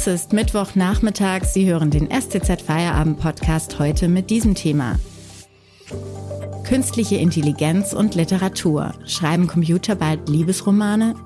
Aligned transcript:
Es 0.00 0.06
ist 0.06 0.32
Mittwochnachmittag. 0.32 1.44
Sie 1.44 1.68
hören 1.68 1.90
den 1.90 2.08
STZ 2.08 2.62
Feierabend 2.62 3.18
Podcast 3.18 3.80
heute 3.80 4.06
mit 4.06 4.30
diesem 4.30 4.54
Thema. 4.54 4.96
Künstliche 6.62 7.16
Intelligenz 7.16 7.94
und 7.94 8.14
Literatur. 8.14 8.94
Schreiben 9.06 9.48
Computer 9.48 9.96
bald 9.96 10.28
Liebesromane? 10.28 11.16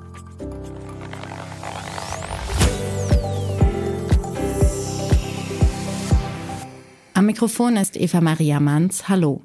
Am 7.12 7.27
Mikrofon 7.27 7.77
ist 7.77 7.98
Eva 7.98 8.23
Maria 8.23 8.59
Manns. 8.59 9.07
Hallo. 9.07 9.43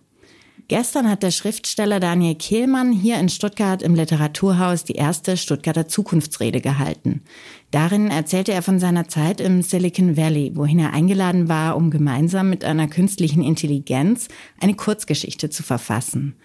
Gestern 0.70 1.10
hat 1.10 1.24
der 1.24 1.32
Schriftsteller 1.32 2.02
Daniel 2.02 2.36
Kehlmann 2.36 2.92
hier 2.92 3.18
in 3.20 3.30
Stuttgart 3.30 3.82
im 3.82 3.96
Literaturhaus 3.96 4.84
die 4.84 4.96
erste 4.96 5.38
Stuttgarter 5.38 5.88
Zukunftsrede 5.88 6.60
gehalten. 6.60 7.22
Darin 7.72 8.10
erzählte 8.12 8.52
er 8.52 8.62
von 8.62 8.78
seiner 8.78 9.08
Zeit 9.08 9.40
im 9.40 9.62
Silicon 9.62 10.18
Valley, 10.18 10.52
wohin 10.56 10.80
er 10.80 10.92
eingeladen 10.92 11.48
war, 11.48 11.78
um 11.78 11.90
gemeinsam 11.90 12.50
mit 12.50 12.66
einer 12.66 12.90
künstlichen 12.90 13.44
Intelligenz 13.44 14.28
eine 14.60 14.74
Kurzgeschichte 14.74 15.50
zu 15.50 15.64
verfassen. 15.64 16.36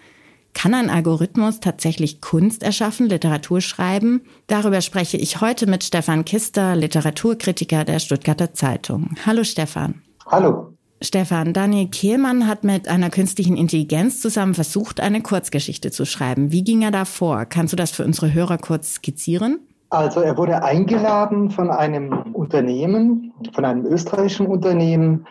Kann 0.53 0.73
ein 0.73 0.89
Algorithmus 0.89 1.59
tatsächlich 1.59 2.21
Kunst 2.21 2.63
erschaffen, 2.63 3.09
Literatur 3.09 3.59
schreiben? 3.59 4.21
Darüber 4.47 4.79
spreche 4.79 5.17
ich 5.17 5.41
heute 5.41 5.67
mit 5.67 5.83
Stefan 5.83 6.23
Kister, 6.23 6.77
Literaturkritiker 6.77 7.83
der 7.83 7.99
Stuttgarter 7.99 8.53
Zeitung. 8.53 9.15
Hallo 9.25 9.43
Stefan. 9.43 10.01
Hallo. 10.27 10.72
Stefan, 11.03 11.51
Daniel 11.51 11.89
Kehlmann 11.89 12.47
hat 12.47 12.63
mit 12.63 12.87
einer 12.87 13.09
künstlichen 13.09 13.57
Intelligenz 13.57 14.21
zusammen 14.21 14.53
versucht, 14.53 15.01
eine 15.01 15.21
Kurzgeschichte 15.21 15.91
zu 15.91 16.05
schreiben. 16.05 16.53
Wie 16.53 16.63
ging 16.63 16.81
er 16.81 16.91
da 16.91 17.03
vor? 17.03 17.43
Kannst 17.43 17.73
du 17.73 17.75
das 17.75 17.91
für 17.91 18.05
unsere 18.05 18.33
Hörer 18.33 18.57
kurz 18.57 18.93
skizzieren? 18.93 19.59
Also 19.89 20.21
er 20.21 20.37
wurde 20.37 20.63
eingeladen 20.63 21.51
von 21.51 21.69
einem 21.69 22.31
Unternehmen, 22.33 23.33
von 23.53 23.65
einem 23.65 23.85
österreichischen 23.85 24.47
Unternehmen 24.47 25.27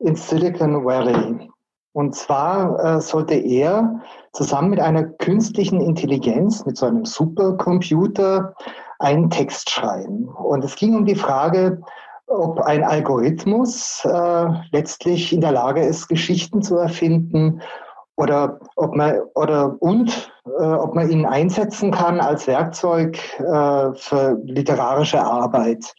in 0.00 0.16
Silicon 0.16 0.84
Valley. 0.84 1.48
Und 1.92 2.16
zwar 2.16 2.96
äh, 2.96 3.00
sollte 3.00 3.34
er 3.34 4.00
zusammen 4.32 4.70
mit 4.70 4.80
einer 4.80 5.04
künstlichen 5.04 5.80
Intelligenz, 5.80 6.66
mit 6.66 6.76
so 6.76 6.86
einem 6.86 7.04
Supercomputer, 7.04 8.54
einen 8.98 9.30
Text 9.30 9.70
schreiben. 9.70 10.28
Und 10.28 10.64
es 10.64 10.74
ging 10.74 10.96
um 10.96 11.04
die 11.04 11.14
Frage, 11.14 11.80
ob 12.32 12.60
ein 12.60 12.82
Algorithmus 12.82 14.04
äh, 14.04 14.46
letztlich 14.72 15.32
in 15.32 15.40
der 15.40 15.52
Lage 15.52 15.84
ist, 15.84 16.08
Geschichten 16.08 16.62
zu 16.62 16.76
erfinden 16.76 17.62
oder 18.16 18.60
ob 18.76 18.94
man 18.94 19.20
oder 19.34 19.76
und 19.80 20.32
äh, 20.46 20.64
ob 20.64 20.94
man 20.94 21.10
ihn 21.10 21.26
einsetzen 21.26 21.90
kann 21.90 22.20
als 22.20 22.46
Werkzeug 22.46 23.18
äh, 23.38 23.94
für 23.94 24.38
literarische 24.44 25.22
Arbeit. 25.22 25.94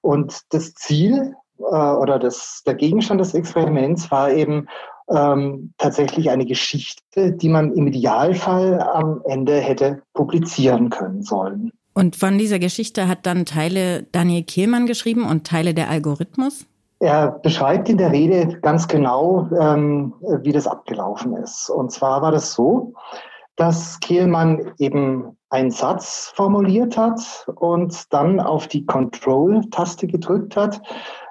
Und 0.00 0.40
das 0.50 0.74
Ziel 0.74 1.34
äh, 1.58 1.62
oder 1.62 2.18
das, 2.18 2.62
der 2.66 2.74
Gegenstand 2.74 3.20
des 3.20 3.34
Experiments 3.34 4.10
war 4.10 4.30
eben 4.30 4.68
ähm, 5.10 5.72
tatsächlich 5.78 6.30
eine 6.30 6.46
Geschichte, 6.46 7.32
die 7.32 7.48
man 7.48 7.72
im 7.72 7.86
Idealfall 7.86 8.80
am 8.80 9.22
Ende 9.24 9.58
hätte 9.58 10.02
publizieren 10.14 10.90
können 10.90 11.22
sollen. 11.22 11.72
Und 11.98 12.14
von 12.14 12.38
dieser 12.38 12.60
Geschichte 12.60 13.08
hat 13.08 13.26
dann 13.26 13.44
Teile 13.44 14.04
Daniel 14.12 14.44
Kehlmann 14.44 14.86
geschrieben 14.86 15.26
und 15.28 15.44
Teile 15.44 15.74
der 15.74 15.90
Algorithmus? 15.90 16.64
Er 17.00 17.32
beschreibt 17.42 17.88
in 17.88 17.98
der 17.98 18.12
Rede 18.12 18.60
ganz 18.60 18.86
genau, 18.86 19.48
ähm, 19.58 20.14
wie 20.42 20.52
das 20.52 20.68
abgelaufen 20.68 21.36
ist. 21.36 21.68
Und 21.68 21.90
zwar 21.90 22.22
war 22.22 22.30
das 22.30 22.52
so, 22.52 22.92
dass 23.56 23.98
Kehlmann 23.98 24.70
eben 24.78 25.36
einen 25.50 25.72
Satz 25.72 26.32
formuliert 26.36 26.96
hat 26.96 27.48
und 27.56 28.12
dann 28.12 28.38
auf 28.38 28.68
die 28.68 28.86
Control-Taste 28.86 30.06
gedrückt 30.06 30.56
hat. 30.56 30.80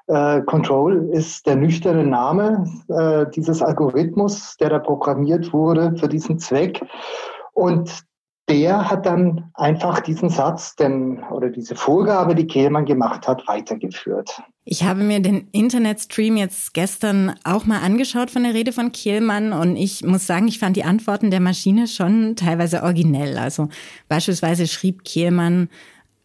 Äh, 0.08 0.42
Control 0.42 1.10
ist 1.14 1.48
der 1.48 1.56
nüchterne 1.56 2.06
Name 2.06 2.70
äh, 2.90 3.26
dieses 3.34 3.62
Algorithmus, 3.62 4.58
der 4.58 4.72
da 4.72 4.80
programmiert 4.80 5.54
wurde 5.54 5.96
für 5.96 6.10
diesen 6.10 6.40
Zweck. 6.40 6.86
Und 7.54 8.07
der 8.50 8.90
hat 8.90 9.06
dann 9.06 9.52
einfach 9.56 10.00
diesen 10.00 10.30
Satz 10.30 10.76
denn, 10.76 11.22
oder 11.32 11.50
diese 11.50 11.76
Vorgabe, 11.76 12.34
die 12.34 12.48
Kehlmann 12.48 12.86
gemacht 12.86 13.28
hat, 13.28 13.48
weitergeführt. 13.48 14.42
Ich 14.64 14.84
habe 14.84 15.04
mir 15.04 15.22
den 15.22 15.48
Internetstream 15.52 16.38
jetzt 16.38 16.74
gestern 16.74 17.36
auch 17.44 17.66
mal 17.66 17.82
angeschaut 17.82 18.32
von 18.32 18.44
der 18.44 18.54
Rede 18.54 18.72
von 18.72 18.92
Kehlmann 18.92 19.54
und 19.54 19.76
ich 19.76 20.04
muss 20.04 20.28
sagen, 20.28 20.48
ich 20.48 20.60
fand 20.60 20.76
die 20.76 20.84
Antworten 20.84 21.32
der 21.32 21.40
Maschine 21.40 21.88
schon 21.88 22.36
teilweise 22.36 22.84
originell. 22.84 23.38
Also 23.38 23.70
beispielsweise 24.08 24.68
schrieb 24.68 25.04
Kehlmann, 25.04 25.70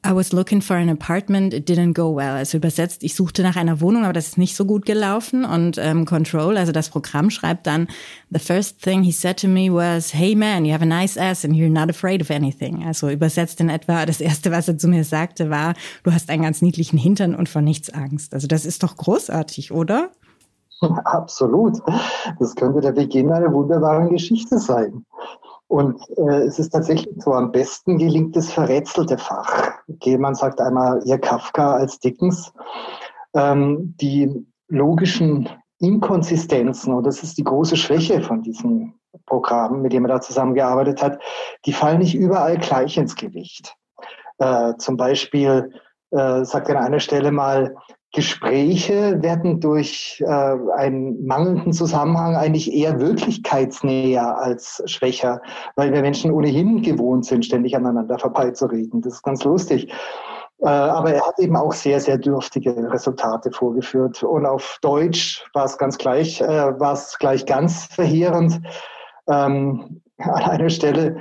I 0.05 0.13
was 0.13 0.33
looking 0.33 0.61
for 0.61 0.75
an 0.75 0.89
apartment, 0.89 1.55
it 1.55 1.69
didn't 1.69 1.95
go 1.95 2.17
well. 2.17 2.35
Also 2.35 2.57
übersetzt, 2.57 3.05
ich 3.05 3.15
suchte 3.15 3.43
nach 3.43 3.55
einer 3.55 3.81
Wohnung, 3.81 4.03
aber 4.03 4.13
das 4.13 4.29
ist 4.29 4.39
nicht 4.39 4.57
so 4.57 4.65
gut 4.65 4.85
gelaufen. 4.85 5.45
Und 5.45 5.79
ähm, 5.79 6.07
Control, 6.07 6.57
also 6.57 6.73
das 6.73 6.89
Programm 6.89 7.31
schreibt 7.31 7.69
dann, 7.69 7.87
the 8.31 8.41
first 8.41 8.83
thing 8.83 9.05
he 9.05 9.13
said 9.13 9.39
to 9.39 9.47
me 9.47 9.73
was, 9.73 10.13
hey 10.13 10.35
man, 10.35 10.65
you 10.65 10.73
have 10.73 10.83
a 10.83 10.87
nice 10.87 11.17
ass 11.17 11.45
and 11.45 11.55
you're 11.55 11.71
not 11.71 11.89
afraid 11.89 12.21
of 12.21 12.31
anything. 12.31 12.85
Also 12.85 13.11
übersetzt 13.11 13.61
in 13.61 13.69
etwa, 13.69 14.05
das 14.05 14.21
erste, 14.21 14.51
was 14.51 14.67
er 14.67 14.77
zu 14.77 14.89
mir 14.89 15.05
sagte, 15.05 15.51
war, 15.51 15.75
du 16.03 16.13
hast 16.13 16.31
einen 16.31 16.43
ganz 16.43 16.63
niedlichen 16.63 16.99
Hintern 16.99 17.37
und 17.37 17.49
vor 17.49 17.63
nichts 17.63 17.89
Angst. 17.91 18.35
Also 18.35 18.49
das 18.49 18.65
ist 18.67 18.83
doch 18.83 18.97
großartig, 18.97 19.71
oder? 19.71 20.11
Absolut. 20.81 21.79
Das 22.41 22.57
könnte 22.57 22.81
der 22.81 22.91
Beginn 22.91 23.31
einer 23.31 23.53
wunderbaren 23.53 24.11
Geschichte 24.11 24.59
sein. 24.59 25.05
Und 25.69 26.01
äh, 26.19 26.43
es 26.43 26.59
ist 26.59 26.71
tatsächlich 26.71 27.15
so, 27.23 27.33
am 27.33 27.53
besten 27.53 27.99
gelingt 27.99 28.37
das 28.37 28.51
verrätselte 28.51 29.17
Fach. 29.17 29.72
Gehmann 30.01 30.35
sagt 30.35 30.61
einmal 30.61 31.03
eher 31.07 31.19
Kafka 31.19 31.75
als 31.75 31.99
Dickens. 31.99 32.53
Ähm, 33.35 33.95
die 34.01 34.47
logischen 34.69 35.49
Inkonsistenzen, 35.79 36.95
und 36.95 37.05
das 37.05 37.23
ist 37.23 37.39
die 37.39 37.45
große 37.45 37.77
Schwäche 37.77 38.23
von 38.23 38.43
diesem 38.43 38.95
Programm, 39.27 39.83
mit 39.83 39.93
dem 39.93 40.05
er 40.05 40.15
da 40.15 40.21
zusammengearbeitet 40.21 41.03
hat, 41.03 41.21
die 41.67 41.73
fallen 41.73 41.99
nicht 41.99 42.15
überall 42.15 42.57
gleich 42.59 42.97
ins 42.97 43.17
Gewicht. 43.17 43.75
Äh, 44.39 44.75
zum 44.79 44.97
Beispiel 44.97 45.71
äh, 46.11 46.45
sagt 46.45 46.69
er 46.69 46.79
an 46.79 46.87
einer 46.87 47.01
Stelle 47.01 47.33
mal, 47.33 47.75
Gespräche 48.13 49.23
werden 49.23 49.61
durch 49.61 50.23
äh, 50.27 50.57
einen 50.77 51.25
mangelnden 51.27 51.73
Zusammenhang 51.73 52.37
eigentlich 52.37 52.73
eher 52.73 53.01
wirklichkeitsnäher 53.01 54.39
als 54.39 54.83
schwächer, 54.85 55.41
weil 55.77 55.93
wir 55.93 56.03
Menschen 56.03 56.31
ohnehin 56.31 56.83
gewohnt 56.83 57.25
sind, 57.25 57.47
ständig 57.47 57.75
aneinander 57.75 58.19
vorbeizureden. 58.19 59.01
Das 59.01 59.15
ist 59.15 59.23
ganz 59.23 59.43
lustig. 59.45 59.91
Äh, 60.61 60.69
aber 60.69 61.15
er 61.15 61.27
hat 61.27 61.39
eben 61.39 61.57
auch 61.57 61.73
sehr, 61.73 62.01
sehr 62.01 62.19
dürftige 62.19 62.77
Resultate 62.93 63.51
vorgeführt. 63.51 64.23
Und 64.23 64.45
auf 64.45 64.79
Deutsch 64.83 65.45
war 65.55 65.65
es 65.65 65.79
ganz 65.79 65.97
gleich, 65.97 66.41
äh, 66.43 66.79
war 66.79 66.93
es 66.93 67.19
gleich 67.19 67.47
ganz 67.47 67.87
verheerend. 67.87 68.61
Ähm, 69.27 70.03
an 70.19 70.43
einer 70.43 70.71
Stelle 70.71 71.17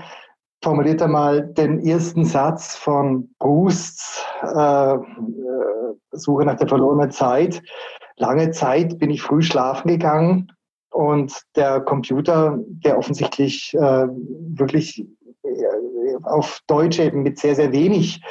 formuliert 0.61 1.01
er 1.01 1.07
mal 1.07 1.47
den 1.47 1.79
ersten 1.79 2.25
Satz 2.25 2.75
von 2.75 3.33
Prousts 3.39 4.25
äh, 4.43 4.95
äh, 4.95 5.95
Suche 6.11 6.45
nach 6.45 6.57
der 6.57 6.67
verlorenen 6.67 7.11
Zeit. 7.11 7.61
Lange 8.17 8.51
Zeit 8.51 8.99
bin 8.99 9.09
ich 9.09 9.21
früh 9.21 9.41
schlafen 9.41 9.87
gegangen 9.87 10.51
und 10.91 11.41
der 11.55 11.81
Computer, 11.81 12.59
der 12.67 12.97
offensichtlich 12.97 13.73
äh, 13.73 14.07
wirklich 14.09 15.05
äh, 15.43 16.15
auf 16.23 16.59
Deutsch 16.67 16.99
eben 16.99 17.23
mit 17.23 17.39
sehr, 17.39 17.55
sehr 17.55 17.71
wenig 17.71 18.21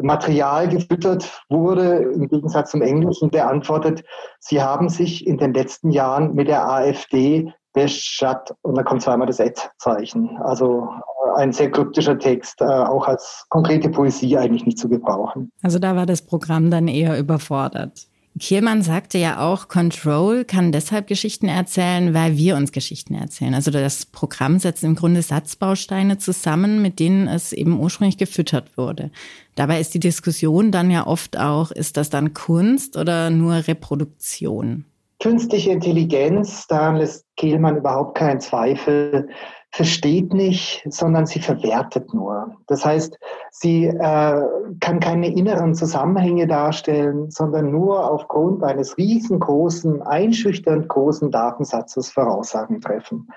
Material 0.00 0.68
gefüttert 0.68 1.42
wurde, 1.48 1.98
im 2.14 2.28
Gegensatz 2.28 2.70
zum 2.70 2.82
Englischen, 2.82 3.30
der 3.30 3.50
antwortet, 3.50 4.04
Sie 4.38 4.62
haben 4.62 4.88
sich 4.88 5.26
in 5.26 5.38
den 5.38 5.52
letzten 5.52 5.90
Jahren 5.90 6.34
mit 6.34 6.48
der 6.48 6.68
AfD 6.68 7.52
beschat 7.72 8.54
und 8.62 8.76
dann 8.76 8.84
kommt 8.84 9.02
zweimal 9.02 9.26
das 9.26 9.40
Ad-Zeichen. 9.40 10.36
Also 10.38 10.88
ein 11.36 11.52
sehr 11.52 11.70
kryptischer 11.70 12.18
Text, 12.18 12.60
äh, 12.60 12.64
auch 12.64 13.06
als 13.06 13.46
konkrete 13.48 13.88
Poesie 13.88 14.36
eigentlich 14.36 14.66
nicht 14.66 14.78
zu 14.78 14.88
gebrauchen. 14.88 15.50
Also 15.62 15.78
da 15.78 15.96
war 15.96 16.06
das 16.06 16.22
Programm 16.22 16.70
dann 16.70 16.88
eher 16.88 17.18
überfordert. 17.18 18.08
Kiermann 18.38 18.82
sagte 18.82 19.18
ja 19.18 19.40
auch, 19.40 19.68
Control 19.68 20.44
kann 20.44 20.72
deshalb 20.72 21.06
Geschichten 21.06 21.48
erzählen, 21.48 22.14
weil 22.14 22.36
wir 22.36 22.56
uns 22.56 22.72
Geschichten 22.72 23.14
erzählen. 23.14 23.54
Also 23.54 23.70
das 23.70 24.06
Programm 24.06 24.58
setzt 24.58 24.84
im 24.84 24.94
Grunde 24.94 25.22
Satzbausteine 25.22 26.18
zusammen, 26.18 26.80
mit 26.80 27.00
denen 27.00 27.26
es 27.26 27.52
eben 27.52 27.80
ursprünglich 27.80 28.16
gefüttert 28.16 28.76
wurde. 28.76 29.10
Dabei 29.56 29.80
ist 29.80 29.94
die 29.94 30.00
Diskussion 30.00 30.70
dann 30.70 30.90
ja 30.90 31.06
oft 31.06 31.36
auch, 31.38 31.70
ist 31.70 31.96
das 31.96 32.10
dann 32.10 32.32
Kunst 32.32 32.96
oder 32.96 33.30
nur 33.30 33.54
Reproduktion? 33.66 34.84
Künstliche 35.20 35.72
Intelligenz, 35.72 36.66
daran 36.68 36.96
lässt 36.96 37.26
Kehlmann 37.36 37.76
überhaupt 37.76 38.16
keinen 38.16 38.40
Zweifel, 38.40 39.28
versteht 39.70 40.32
nicht, 40.32 40.84
sondern 40.88 41.26
sie 41.26 41.40
verwertet 41.40 42.14
nur. 42.14 42.56
Das 42.68 42.84
heißt, 42.84 43.18
sie 43.50 43.86
äh, 43.86 44.42
kann 44.80 45.00
keine 45.00 45.28
inneren 45.34 45.74
Zusammenhänge 45.74 46.46
darstellen, 46.46 47.30
sondern 47.30 47.70
nur 47.70 48.10
aufgrund 48.10 48.62
eines 48.62 48.96
riesengroßen, 48.96 50.02
einschüchternd 50.02 50.88
großen 50.88 51.30
Datensatzes 51.30 52.10
Voraussagen 52.10 52.80
treffen. 52.80 53.28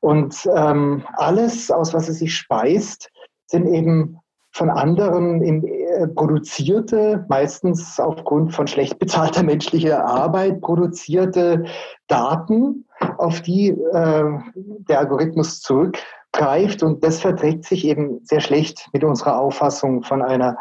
Und 0.00 0.48
ähm, 0.54 1.04
alles, 1.14 1.70
aus 1.70 1.94
was 1.94 2.06
sie 2.06 2.12
sich 2.12 2.36
speist, 2.36 3.10
sind 3.46 3.66
eben 3.66 4.18
von 4.50 4.68
anderen 4.68 5.42
im, 5.42 5.64
produzierte, 6.14 7.24
meistens 7.28 7.98
aufgrund 8.00 8.54
von 8.54 8.66
schlecht 8.66 8.98
bezahlter 8.98 9.42
menschlicher 9.44 10.04
Arbeit 10.04 10.60
produzierte 10.60 11.64
Daten, 12.08 12.84
auf 13.18 13.40
die 13.42 13.70
äh, 13.70 14.24
der 14.88 14.98
Algorithmus 14.98 15.60
zurückgreift. 15.60 16.82
Und 16.82 17.02
das 17.04 17.20
verträgt 17.20 17.64
sich 17.64 17.84
eben 17.86 18.20
sehr 18.24 18.40
schlecht 18.40 18.88
mit 18.92 19.04
unserer 19.04 19.38
Auffassung 19.38 20.02
von 20.02 20.22
einer 20.22 20.56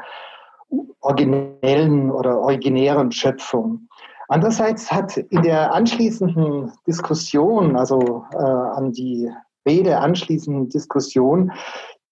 originellen 1.02 2.12
oder 2.12 2.40
originären 2.40 3.12
Schöpfung. 3.12 3.88
Andererseits 4.28 4.92
hat 4.92 5.18
in 5.18 5.42
der 5.42 5.74
anschließenden 5.74 6.72
Diskussion, 6.88 7.76
also 7.76 8.24
äh, 8.34 8.38
an 8.38 8.94
die 8.94 9.30
Rede 9.68 10.00
anschließenden 10.00 10.70
Diskussion, 10.70 11.52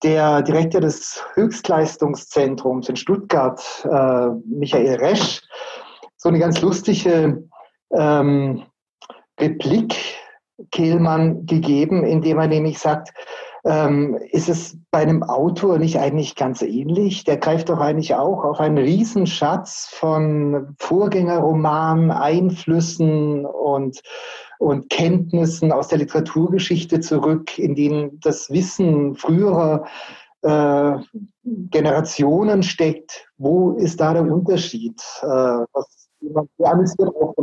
der 0.04 0.42
Direktor 0.42 0.82
des 0.82 1.24
Höchstleistungszentrums 1.34 2.90
in 2.90 2.96
Stuttgart, 2.96 3.62
äh, 3.84 4.30
Michael 4.46 4.96
Resch, 4.96 5.42
so 6.18 6.30
eine 6.30 6.40
ganz 6.40 6.62
lustige 6.62 7.44
ähm, 7.92 8.64
Replik 9.40 9.96
Kehlmann 10.72 11.46
gegeben, 11.46 12.04
indem 12.04 12.40
er 12.40 12.48
nämlich 12.48 12.80
sagt, 12.80 13.14
ähm, 13.66 14.18
ist 14.32 14.48
es 14.50 14.78
bei 14.92 15.00
einem 15.00 15.24
Autor 15.24 15.80
nicht 15.80 16.00
eigentlich 16.00 16.36
ganz 16.36 16.62
ähnlich? 16.62 17.24
Der 17.26 17.38
greift 17.38 17.70
doch 17.70 17.80
eigentlich 17.80 18.16
auch 18.16 18.44
auf 18.44 18.60
einen 18.60 18.78
Riesenschatz 18.78 19.90
von 19.92 20.76
Vorgängerromanen, 20.80 22.12
Einflüssen 22.12 23.46
und, 23.46 24.02
und 24.60 24.90
Kenntnissen 24.90 25.72
aus 25.72 25.88
der 25.88 25.98
Literaturgeschichte 25.98 27.00
zurück, 27.00 27.58
in 27.58 27.76
denen 27.76 28.20
das 28.20 28.52
Wissen 28.52 29.16
früherer 29.16 29.86
äh, 30.42 30.98
Generationen 31.44 32.62
steckt. 32.62 33.26
Wo 33.38 33.72
ist 33.72 34.00
da 34.00 34.14
der 34.14 34.24
Unterschied? 34.24 35.02
Äh, 35.22 35.26
was, 35.26 36.10
amüsiert 36.62 37.10
auch 37.16 37.34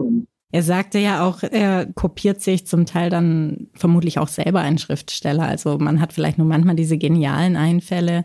er 0.53 0.63
sagte 0.63 0.99
ja 0.99 1.27
auch, 1.27 1.43
er 1.43 1.87
kopiert 1.87 2.41
sich 2.41 2.67
zum 2.67 2.87
Teil 2.87 3.11
dann 3.11 3.67
vermutlich 3.75 4.19
auch 4.19 4.29
selber 4.29 4.61
einen 4.61 4.79
Schriftsteller. 4.79 5.43
Also 5.43 5.77
man 5.77 6.01
hat 6.01 6.13
vielleicht 6.13 6.39
nur 6.39 6.47
manchmal 6.47 6.77
diese 6.77 6.97
genialen 6.97 7.57
Einfälle 7.57 8.25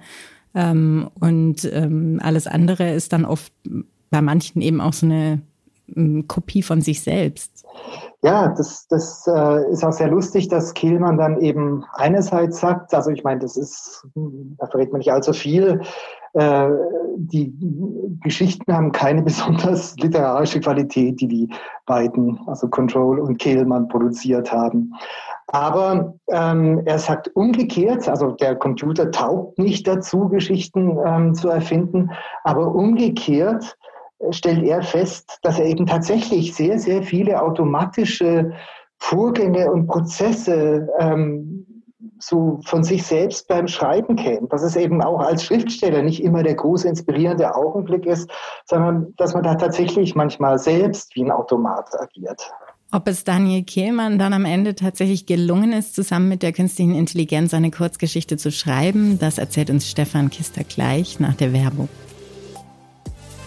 ähm, 0.53 1.09
und 1.15 1.69
ähm, 1.73 2.19
alles 2.23 2.47
andere 2.47 2.91
ist 2.91 3.11
dann 3.11 3.25
oft 3.25 3.51
bei 4.11 4.21
manchen 4.21 4.61
eben 4.61 4.81
auch 4.81 4.93
so 4.93 5.07
eine 5.07 5.41
ähm, 5.93 6.27
Kopie 6.27 6.61
von 6.61 6.81
sich 6.81 7.01
selbst. 7.01 7.65
Ja, 8.23 8.49
das, 8.49 8.87
das 8.87 9.25
äh, 9.25 9.71
ist 9.71 9.83
auch 9.83 9.93
sehr 9.93 10.09
lustig, 10.09 10.47
dass 10.47 10.75
Kehlmann 10.75 11.17
dann 11.17 11.39
eben 11.41 11.83
einerseits 11.93 12.59
sagt, 12.59 12.93
also 12.93 13.09
ich 13.09 13.23
meine, 13.23 13.39
das 13.39 13.57
ist, 13.57 14.05
da 14.13 14.67
verrät 14.67 14.91
man 14.91 14.99
nicht 14.99 15.11
allzu 15.11 15.33
viel, 15.33 15.81
äh, 16.33 16.69
die 17.17 17.51
Geschichten 18.21 18.71
haben 18.71 18.91
keine 18.91 19.21
besonders 19.23 19.95
literarische 19.97 20.59
Qualität, 20.59 21.19
die 21.19 21.27
die 21.27 21.49
beiden, 21.87 22.39
also 22.45 22.67
Control 22.67 23.19
und 23.19 23.37
Kehlmann, 23.37 23.87
produziert 23.87 24.51
haben. 24.51 24.93
Aber 25.47 26.13
ähm, 26.29 26.81
er 26.85 26.99
sagt 26.99 27.35
umgekehrt, 27.35 28.07
also 28.07 28.31
der 28.31 28.55
Computer 28.55 29.11
taugt 29.11 29.57
nicht 29.57 29.87
dazu, 29.87 30.29
Geschichten 30.29 30.97
ähm, 31.05 31.33
zu 31.33 31.49
erfinden, 31.49 32.11
aber 32.43 32.73
umgekehrt 32.73 33.75
stellt 34.29 34.63
er 34.63 34.81
fest, 34.83 35.39
dass 35.41 35.59
er 35.59 35.65
eben 35.65 35.85
tatsächlich 35.85 36.53
sehr, 36.53 36.79
sehr 36.79 37.03
viele 37.03 37.41
automatische 37.41 38.51
Vorgänge 38.97 39.71
und 39.71 39.87
Prozesse 39.87 40.87
ähm, 40.99 41.65
so 42.19 42.59
von 42.65 42.83
sich 42.83 43.03
selbst 43.03 43.47
beim 43.47 43.67
Schreiben 43.67 44.15
kennt. 44.15 44.53
Dass 44.53 44.63
es 44.63 44.75
eben 44.75 45.01
auch 45.01 45.19
als 45.19 45.43
Schriftsteller 45.43 46.03
nicht 46.03 46.23
immer 46.23 46.43
der 46.43 46.55
große 46.55 46.87
inspirierende 46.87 47.55
Augenblick 47.55 48.05
ist, 48.05 48.29
sondern 48.65 49.13
dass 49.17 49.33
man 49.33 49.43
da 49.43 49.55
tatsächlich 49.55 50.15
manchmal 50.15 50.59
selbst 50.59 51.15
wie 51.15 51.23
ein 51.23 51.31
Automat 51.31 51.89
agiert. 51.99 52.51
Ob 52.93 53.07
es 53.07 53.23
Daniel 53.23 53.63
Kehlmann 53.63 54.19
dann 54.19 54.33
am 54.33 54.43
Ende 54.43 54.75
tatsächlich 54.75 55.25
gelungen 55.25 55.71
ist, 55.71 55.95
zusammen 55.95 56.27
mit 56.27 56.43
der 56.43 56.51
künstlichen 56.51 56.93
Intelligenz 56.93 57.53
eine 57.53 57.71
Kurzgeschichte 57.71 58.35
zu 58.35 58.51
schreiben, 58.51 59.17
das 59.17 59.37
erzählt 59.37 59.69
uns 59.69 59.89
Stefan 59.89 60.29
Kister 60.29 60.63
gleich 60.65 61.19
nach 61.19 61.35
der 61.35 61.53
Werbung. 61.53 61.87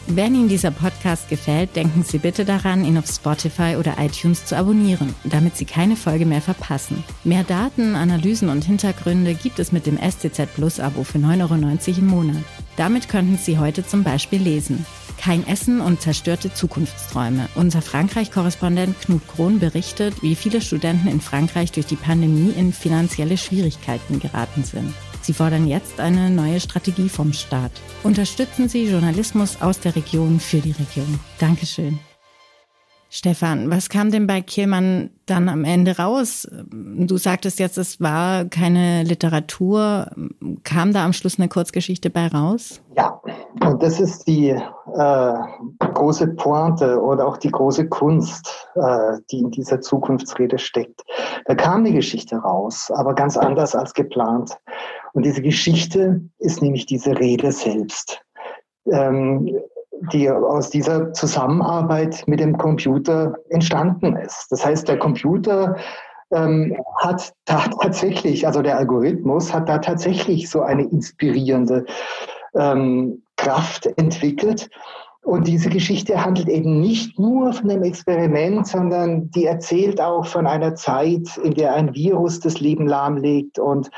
Wenn 0.06 0.34
Ihnen 0.34 0.48
dieser 0.48 0.70
Podcast 0.70 1.30
gefällt, 1.30 1.76
denken 1.76 2.02
Sie 2.02 2.18
bitte 2.18 2.44
daran, 2.44 2.84
ihn 2.84 2.98
auf 2.98 3.06
Spotify 3.06 3.76
oder 3.78 3.96
iTunes 3.98 4.44
zu 4.44 4.54
abonnieren, 4.54 5.14
damit 5.24 5.56
Sie 5.56 5.64
keine 5.64 5.96
Folge 5.96 6.26
mehr 6.26 6.42
verpassen. 6.42 7.02
Mehr 7.24 7.42
Daten, 7.42 7.94
Analysen 7.96 8.50
und 8.50 8.64
Hintergründe 8.64 9.34
gibt 9.34 9.58
es 9.58 9.72
mit 9.72 9.86
dem 9.86 9.96
STZ 9.98 10.54
Plus 10.54 10.78
Abo 10.78 11.04
für 11.04 11.16
9,90 11.16 11.40
Euro 11.40 11.98
im 11.98 12.06
Monat. 12.06 12.44
Damit 12.76 13.08
könnten 13.08 13.38
Sie 13.38 13.58
heute 13.58 13.86
zum 13.86 14.02
Beispiel 14.02 14.42
lesen. 14.42 14.84
Kein 15.18 15.46
Essen 15.46 15.80
und 15.80 16.02
zerstörte 16.02 16.52
Zukunftsträume. 16.52 17.48
Unser 17.54 17.80
Frankreich-Korrespondent 17.80 19.00
Knut 19.00 19.26
Krohn 19.26 19.58
berichtet, 19.58 20.22
wie 20.22 20.34
viele 20.34 20.60
Studenten 20.60 21.08
in 21.08 21.22
Frankreich 21.22 21.72
durch 21.72 21.86
die 21.86 21.96
Pandemie 21.96 22.52
in 22.54 22.74
finanzielle 22.74 23.38
Schwierigkeiten 23.38 24.20
geraten 24.20 24.64
sind. 24.64 24.92
Sie 25.24 25.32
fordern 25.32 25.66
jetzt 25.66 26.00
eine 26.00 26.28
neue 26.28 26.60
Strategie 26.60 27.08
vom 27.08 27.32
Staat. 27.32 27.72
Unterstützen 28.02 28.68
Sie 28.68 28.84
Journalismus 28.84 29.62
aus 29.62 29.80
der 29.80 29.96
Region 29.96 30.38
für 30.38 30.58
die 30.58 30.72
Region. 30.72 31.18
Dankeschön. 31.38 31.98
Stefan, 33.08 33.70
was 33.70 33.88
kam 33.88 34.10
denn 34.10 34.26
bei 34.26 34.42
Kielmann 34.42 35.08
dann 35.24 35.48
am 35.48 35.64
Ende 35.64 35.96
raus? 35.96 36.46
Du 36.70 37.16
sagtest 37.16 37.58
jetzt, 37.58 37.78
es 37.78 38.02
war 38.02 38.44
keine 38.44 39.02
Literatur. 39.04 40.10
Kam 40.62 40.92
da 40.92 41.06
am 41.06 41.14
Schluss 41.14 41.38
eine 41.38 41.48
Kurzgeschichte 41.48 42.10
bei 42.10 42.26
raus? 42.26 42.82
Ja, 42.94 43.18
und 43.64 43.82
das 43.82 44.00
ist 44.00 44.26
die 44.26 44.48
äh, 44.50 45.34
große 45.78 46.34
Pointe 46.34 47.00
oder 47.00 47.26
auch 47.26 47.38
die 47.38 47.50
große 47.50 47.88
Kunst, 47.88 48.68
äh, 48.74 49.18
die 49.30 49.38
in 49.38 49.50
dieser 49.52 49.80
Zukunftsrede 49.80 50.58
steckt. 50.58 51.02
Da 51.46 51.54
kam 51.54 51.78
eine 51.78 51.92
Geschichte 51.92 52.36
raus, 52.36 52.90
aber 52.94 53.14
ganz 53.14 53.38
anders 53.38 53.74
als 53.74 53.94
geplant. 53.94 54.58
Und 55.14 55.24
diese 55.24 55.42
Geschichte 55.42 56.20
ist 56.38 56.60
nämlich 56.60 56.86
diese 56.86 57.18
Rede 57.18 57.50
selbst. 57.50 58.20
Ähm, 58.92 59.58
die 60.12 60.30
aus 60.30 60.70
dieser 60.70 61.12
Zusammenarbeit 61.12 62.24
mit 62.26 62.40
dem 62.40 62.58
Computer 62.58 63.34
entstanden 63.48 64.16
ist. 64.16 64.46
Das 64.50 64.64
heißt, 64.64 64.88
der 64.88 64.98
Computer 64.98 65.76
ähm, 66.32 66.76
hat 66.98 67.32
da 67.44 67.64
tatsächlich, 67.82 68.46
also 68.46 68.62
der 68.62 68.78
Algorithmus 68.78 69.52
hat 69.52 69.68
da 69.68 69.78
tatsächlich 69.78 70.50
so 70.50 70.62
eine 70.62 70.84
inspirierende 70.84 71.84
ähm, 72.54 73.22
Kraft 73.36 73.86
entwickelt. 73.96 74.68
Und 75.24 75.48
diese 75.48 75.70
Geschichte 75.70 76.22
handelt 76.22 76.50
eben 76.50 76.80
nicht 76.80 77.18
nur 77.18 77.54
von 77.54 77.70
einem 77.70 77.82
Experiment, 77.82 78.66
sondern 78.66 79.30
die 79.30 79.46
erzählt 79.46 79.98
auch 79.98 80.26
von 80.26 80.46
einer 80.46 80.74
Zeit, 80.74 81.38
in 81.42 81.54
der 81.54 81.72
ein 81.74 81.94
Virus 81.94 82.40
das 82.40 82.60
Leben 82.60 82.86
lahmlegt 82.86 83.58
und 83.58 83.90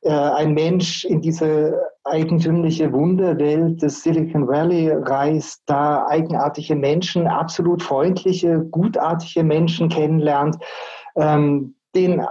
äh, 0.00 0.10
ein 0.10 0.54
Mensch 0.54 1.04
in 1.04 1.20
diese 1.20 1.80
eigentümliche 2.02 2.92
Wunderwelt 2.92 3.80
des 3.80 4.02
Silicon 4.02 4.48
Valley 4.48 4.90
reist, 4.92 5.62
da 5.66 6.04
eigenartige 6.08 6.74
Menschen, 6.74 7.28
absolut 7.28 7.80
freundliche, 7.80 8.58
gutartige 8.58 9.44
Menschen 9.44 9.88
kennenlernt, 9.88 10.56
ähm, 11.14 11.76
den 11.94 12.26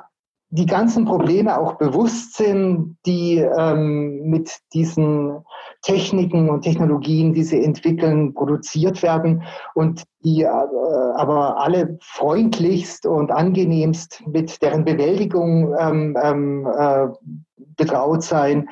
die 0.53 0.65
ganzen 0.65 1.05
Probleme 1.05 1.57
auch 1.57 1.75
bewusst 1.77 2.35
sind, 2.35 2.97
die 3.05 3.37
ähm, 3.37 4.21
mit 4.23 4.51
diesen 4.73 5.43
Techniken 5.81 6.49
und 6.49 6.61
Technologien, 6.61 7.33
die 7.33 7.43
sie 7.43 7.63
entwickeln, 7.63 8.33
produziert 8.33 9.01
werden 9.01 9.43
und 9.75 10.03
die 10.25 10.43
äh, 10.43 10.47
aber 10.47 11.61
alle 11.61 11.97
freundlichst 12.01 13.05
und 13.05 13.31
angenehmst 13.31 14.23
mit 14.27 14.61
deren 14.61 14.83
Bewältigung 14.83 15.73
ähm, 15.79 16.17
ähm, 16.21 16.67
äh, 16.77 17.07
betraut 17.77 18.21
sein. 18.21 18.69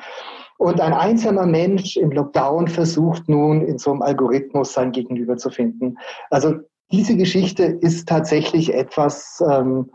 Und 0.58 0.82
ein 0.82 0.92
einsamer 0.92 1.46
Mensch 1.46 1.96
im 1.96 2.10
Lockdown 2.10 2.68
versucht 2.68 3.26
nun 3.30 3.62
in 3.62 3.78
so 3.78 3.92
einem 3.92 4.02
Algorithmus 4.02 4.74
sein 4.74 4.92
Gegenüber 4.92 5.38
zu 5.38 5.48
finden. 5.48 5.96
Also 6.28 6.56
diese 6.92 7.16
Geschichte 7.16 7.64
ist 7.64 8.08
tatsächlich 8.08 8.74
etwas, 8.74 9.42
ähm, 9.48 9.90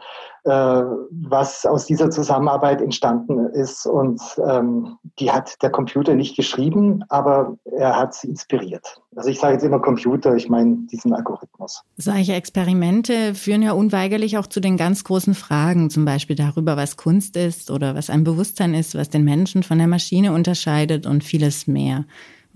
äh, 0.46 0.50
was 0.50 1.66
aus 1.66 1.86
dieser 1.86 2.10
Zusammenarbeit 2.10 2.82
entstanden 2.82 3.48
ist. 3.48 3.86
Und 3.86 4.22
ähm, 4.48 4.98
die 5.20 5.32
hat 5.32 5.62
der 5.62 5.72
Computer 5.72 6.16
nicht 6.16 6.36
geschrieben, 6.36 7.04
aber 7.10 7.58
er 7.66 7.98
hat 7.98 8.14
sie 8.14 8.30
inspiriert. 8.30 9.02
Also 9.16 9.30
ich 9.30 9.40
sage 9.40 9.54
jetzt 9.54 9.64
immer 9.64 9.80
Computer, 9.80 10.36
ich 10.36 10.48
meine 10.48 10.78
diesen 10.92 11.14
Algorithmus. 11.14 11.84
Solche 11.98 12.34
Experimente 12.34 13.36
führen 13.36 13.62
ja 13.62 13.74
unweigerlich 13.74 14.38
auch 14.38 14.48
zu 14.48 14.60
den 14.60 14.78
ganz 14.78 15.04
großen 15.04 15.34
Fragen, 15.34 15.90
zum 15.90 16.06
Beispiel 16.06 16.36
darüber, 16.36 16.78
was 16.78 16.96
Kunst 16.96 17.36
ist 17.36 17.72
oder 17.72 17.96
was 17.96 18.10
ein 18.10 18.24
Bewusstsein 18.24 18.74
ist, 18.74 18.96
was 18.96 19.10
den 19.10 19.24
Menschen 19.24 19.64
von 19.64 19.80
der 19.80 19.88
Maschine 19.88 20.32
unterscheidet 20.32 21.06
und 21.06 21.24
vieles 21.24 21.68
mehr. 21.68 22.06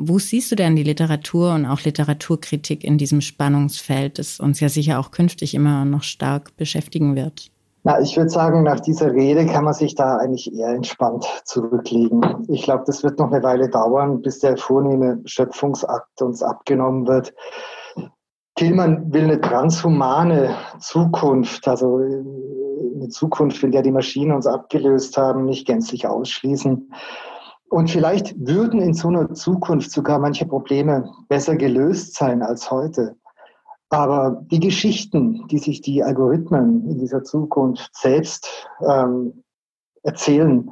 Wo 0.02 0.18
siehst 0.18 0.50
du 0.50 0.56
denn 0.56 0.78
die 0.78 0.84
Literatur 0.84 1.54
und 1.54 1.66
auch 1.66 1.82
Literaturkritik 1.82 2.86
in 2.86 2.98
diesem 2.98 3.20
Spannungsfeld, 3.20 4.18
das 4.18 4.40
uns 4.40 4.62
ja 4.62 4.70
sicher 4.70 4.98
auch 4.98 5.12
künftig 5.12 5.54
immer 5.54 5.84
noch 5.84 6.04
stark 6.04 6.56
beschäftigen 6.56 7.18
wird? 7.18 7.52
Na, 7.84 8.00
ich 8.00 8.16
würde 8.16 8.30
sagen, 8.30 8.64
nach 8.64 8.80
dieser 8.80 9.12
Rede 9.12 9.46
kann 9.46 9.66
man 9.66 9.74
sich 9.74 9.96
da 9.96 10.16
eigentlich 10.16 10.54
eher 10.54 10.70
entspannt 10.70 11.26
zurücklegen. 11.44 12.46
Ich 12.48 12.64
glaube, 12.64 12.84
das 12.88 13.04
wird 13.04 13.20
noch 13.20 13.30
eine 13.30 13.44
Weile 13.44 13.70
dauern, 13.70 14.22
bis 14.22 14.40
der 14.40 14.56
vornehme 14.56 15.22
Schöpfungsakt 15.26 16.22
uns 16.22 16.44
abgenommen 16.44 17.06
wird. 17.06 17.34
Tillmann 18.56 19.12
will 19.12 19.26
eine 19.26 19.42
transhumane 19.42 20.56
Zukunft, 20.80 21.68
also 21.68 21.98
eine 21.98 23.10
Zukunft, 23.10 23.62
in 23.64 23.72
der 23.72 23.82
die 23.82 23.92
Maschinen 23.92 24.32
uns 24.32 24.48
abgelöst 24.48 25.18
haben, 25.18 25.44
nicht 25.44 25.68
gänzlich 25.68 26.08
ausschließen. 26.08 26.90
Und 27.70 27.92
vielleicht 27.92 28.36
würden 28.40 28.82
in 28.82 28.94
so 28.94 29.10
einer 29.10 29.34
Zukunft 29.34 29.92
sogar 29.92 30.20
manche 30.20 30.46
Probleme 30.46 31.12
besser 31.28 31.56
gelöst 31.56 32.16
sein 32.16 32.42
als 32.42 32.72
heute. 32.72 33.16
Aber 33.90 34.42
die 34.52 34.60
Geschichten, 34.60 35.48
die 35.48 35.60
sich 35.60 35.82
die 35.82 36.04
Algorithmen 36.04 36.90
in 36.90 37.00
dieser 37.00 37.24
Zukunft 37.24 37.90
selbst 37.96 38.68
ähm, 38.88 39.44
erzählen, 40.04 40.72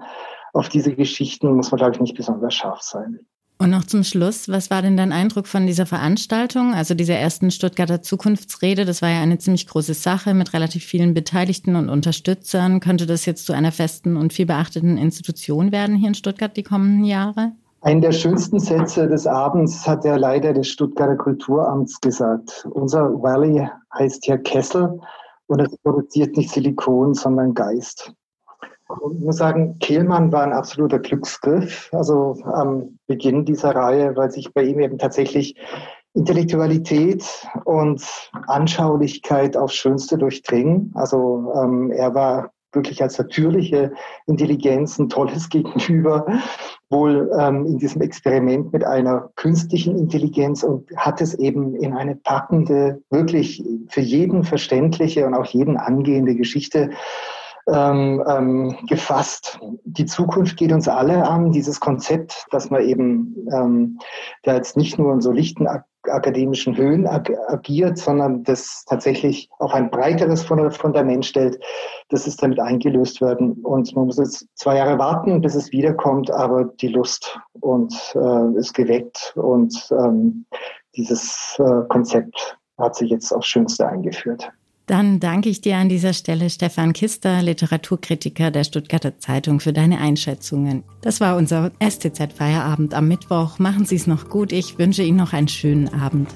auf 0.53 0.69
diese 0.69 0.95
Geschichten 0.95 1.55
muss 1.55 1.71
man, 1.71 1.77
glaube 1.77 1.93
ich, 1.93 1.99
nicht 2.01 2.15
besonders 2.15 2.53
scharf 2.53 2.81
sein. 2.81 3.27
Und 3.59 3.71
noch 3.71 3.85
zum 3.85 4.03
Schluss, 4.03 4.49
was 4.49 4.69
war 4.69 4.83
denn 4.83 4.97
dein 4.97 5.11
Eindruck 5.11 5.47
von 5.47 5.65
dieser 5.65 5.87
Veranstaltung, 5.87 6.75
also 6.75 6.93
dieser 6.93 7.15
ersten 7.15 7.49
Stuttgarter 7.49 8.03
Zukunftsrede? 8.03 8.85
Das 8.85 9.01
war 9.01 9.09
ja 9.09 9.19
eine 9.19 9.39
ziemlich 9.39 9.65
große 9.65 9.95
Sache 9.95 10.35
mit 10.35 10.53
relativ 10.53 10.83
vielen 10.83 11.15
Beteiligten 11.15 11.75
und 11.75 11.89
Unterstützern. 11.89 12.79
Könnte 12.79 13.07
das 13.07 13.25
jetzt 13.25 13.47
zu 13.47 13.53
einer 13.53 13.71
festen 13.71 14.15
und 14.15 14.31
viel 14.31 14.45
beachteten 14.45 14.97
Institution 14.97 15.71
werden 15.71 15.95
hier 15.95 16.09
in 16.09 16.13
Stuttgart 16.13 16.55
die 16.55 16.61
kommenden 16.61 17.03
Jahre? 17.03 17.53
Einen 17.81 18.01
der 18.01 18.11
schönsten 18.11 18.59
Sätze 18.59 19.07
des 19.07 19.25
Abends 19.25 19.87
hat 19.87 20.03
der 20.03 20.19
Leiter 20.19 20.53
des 20.53 20.67
Stuttgarter 20.67 21.15
Kulturamts 21.15 21.99
gesagt. 21.99 22.67
Unser 22.71 23.21
Valley 23.23 23.67
heißt 23.97 24.25
hier 24.25 24.37
Kessel 24.37 24.99
und 25.47 25.61
es 25.61 25.75
produziert 25.77 26.37
nicht 26.37 26.51
Silikon, 26.51 27.15
sondern 27.15 27.55
Geist. 27.55 28.13
Ich 28.89 29.19
muss 29.19 29.37
sagen, 29.37 29.77
Kehlmann 29.79 30.31
war 30.31 30.43
ein 30.43 30.53
absoluter 30.53 30.99
Glücksgriff, 30.99 31.89
also 31.91 32.37
am 32.45 32.97
Beginn 33.07 33.43
dieser 33.43 33.75
Reihe, 33.75 34.15
weil 34.15 34.31
sich 34.31 34.53
bei 34.53 34.63
ihm 34.63 34.79
eben 34.79 34.97
tatsächlich 34.97 35.55
Intellektualität 36.13 37.23
und 37.65 38.01
Anschaulichkeit 38.47 39.57
aufs 39.57 39.75
Schönste 39.75 40.17
durchdringen. 40.17 40.91
Also 40.95 41.51
ähm, 41.55 41.91
er 41.91 42.15
war 42.15 42.51
wirklich 42.73 43.01
als 43.01 43.17
natürliche 43.17 43.91
Intelligenz 44.25 44.97
ein 44.99 45.09
tolles 45.09 45.49
Gegenüber, 45.51 46.25
wohl 46.89 47.29
ähm, 47.37 47.65
in 47.65 47.77
diesem 47.77 48.01
Experiment 48.01 48.71
mit 48.73 48.83
einer 48.83 49.29
künstlichen 49.35 49.97
Intelligenz 49.97 50.63
und 50.63 50.89
hat 50.95 51.21
es 51.21 51.33
eben 51.35 51.75
in 51.75 51.93
eine 51.93 52.15
packende, 52.15 53.01
wirklich 53.09 53.63
für 53.89 54.01
jeden 54.01 54.43
verständliche 54.43 55.25
und 55.25 55.33
auch 55.33 55.45
jeden 55.45 55.77
angehende 55.77 56.35
Geschichte 56.35 56.89
ähm, 57.67 58.23
ähm, 58.27 58.77
gefasst. 58.87 59.59
Die 59.83 60.05
Zukunft 60.05 60.57
geht 60.57 60.71
uns 60.71 60.87
alle 60.87 61.27
an, 61.27 61.51
dieses 61.51 61.79
Konzept, 61.79 62.45
dass 62.51 62.69
man 62.69 62.81
eben 62.81 63.35
ähm, 63.53 63.99
da 64.43 64.55
jetzt 64.55 64.77
nicht 64.77 64.97
nur 64.97 65.13
in 65.13 65.21
so 65.21 65.31
lichten 65.31 65.67
akademischen 66.09 66.77
Höhen 66.77 67.05
ag 67.05 67.29
agiert, 67.47 67.97
sondern 67.97 68.43
das 68.43 68.85
tatsächlich 68.87 69.49
auf 69.59 69.73
ein 69.73 69.89
breiteres 69.89 70.43
Fundament 70.43 71.25
stellt, 71.25 71.61
das 72.09 72.27
ist 72.27 72.41
damit 72.41 72.59
eingelöst 72.59 73.21
werden. 73.21 73.53
Und 73.63 73.93
man 73.95 74.05
muss 74.05 74.17
jetzt 74.17 74.47
zwei 74.55 74.77
Jahre 74.77 74.97
warten, 74.97 75.41
bis 75.41 75.55
es 75.55 75.71
wiederkommt, 75.71 76.31
aber 76.31 76.65
die 76.65 76.87
Lust 76.87 77.37
und 77.59 77.93
äh, 78.15 78.57
ist 78.57 78.73
geweckt 78.73 79.33
und 79.35 79.89
ähm, 79.91 80.45
dieses 80.95 81.57
äh, 81.59 81.85
Konzept 81.89 82.57
hat 82.77 82.95
sich 82.95 83.09
jetzt 83.09 83.31
aufs 83.33 83.47
Schönste 83.47 83.87
eingeführt. 83.87 84.51
Dann 84.87 85.19
danke 85.19 85.49
ich 85.49 85.59
dir 85.59 85.75
an 85.75 85.89
dieser 85.89 86.13
Stelle, 86.13 86.49
Stefan 86.49 86.93
Kister, 86.93 87.43
Literaturkritiker 87.43 88.51
der 88.51 88.63
Stuttgarter 88.63 89.19
Zeitung, 89.19 89.59
für 89.59 89.73
deine 89.73 89.99
Einschätzungen. 89.99 90.83
Das 91.01 91.19
war 91.19 91.35
unser 91.35 91.71
STZ-Feierabend 91.81 92.93
am 92.93 93.09
Mittwoch. 93.09 93.59
Machen 93.59 93.85
Sie 93.85 93.97
es 93.97 94.07
noch 94.07 94.29
gut. 94.29 94.53
Ich 94.53 94.79
wünsche 94.79 95.03
Ihnen 95.03 95.17
noch 95.17 95.33
einen 95.33 95.49
schönen 95.49 95.93
Abend. 95.93 96.29